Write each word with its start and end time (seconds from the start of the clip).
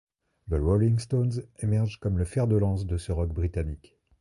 The 0.49 0.55
Rolling 0.59 0.97
Stones 0.97 1.43
émergent 1.59 1.99
comme 1.99 2.17
le 2.17 2.25
fer 2.25 2.47
de 2.47 2.55
lance 2.55 2.87
de 2.87 2.97
ce 2.97 3.11
rock 3.11 3.31
britannique. 3.33 3.99